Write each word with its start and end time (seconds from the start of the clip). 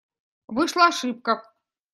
Вышла 0.55 0.85
ошибка. 0.89 1.31